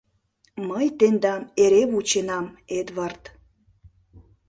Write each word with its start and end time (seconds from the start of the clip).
—Мый 0.69 0.87
тендам 0.97 1.41
эре 1.63 1.83
вученам, 1.91 2.45
Эдвард!.. 2.79 3.21